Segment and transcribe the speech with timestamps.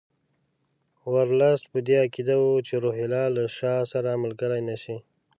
[1.13, 4.97] ورلسټ په دې عقیده وو چې روهیله له شاه سره ملګري نه شي.